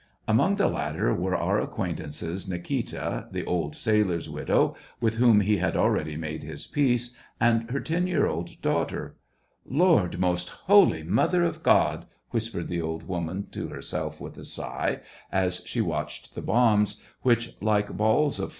Among 0.27 0.55
the 0.55 0.67
latter 0.67 1.13
were 1.13 1.37
our 1.37 1.59
acquaintances 1.59 2.47
Nikita, 2.47 3.27
the 3.31 3.45
old 3.45 3.75
sailor's 3.75 4.27
widow, 4.27 4.75
with 4.99 5.17
whom 5.17 5.41
he 5.41 5.57
had 5.57 5.77
already 5.77 6.17
made 6.17 6.41
his 6.41 6.65
peace, 6.65 7.11
and 7.39 7.69
her 7.69 7.79
ten 7.79 8.07
year 8.07 8.25
old 8.25 8.59
daughter. 8.63 9.15
"Lord, 9.63 10.17
Most 10.17 10.49
Holy 10.65 11.03
Mother 11.03 11.43
of 11.43 11.61
God!" 11.61 12.07
whispered 12.31 12.67
the 12.67 12.81
old 12.81 13.07
woman 13.07 13.45
to 13.51 13.67
herself 13.67 14.19
with 14.19 14.39
a 14.39 14.45
sigh, 14.45 15.01
as 15.31 15.61
she 15.67 15.81
watched 15.81 16.33
the 16.33 16.41
bombs, 16.41 16.99
which, 17.21 17.55
like 17.61 17.89
balls 17.95 17.99
of 17.99 17.99
SEVASTOPOL 17.99 18.43
IN 18.43 18.49
MAY. 18.49 18.49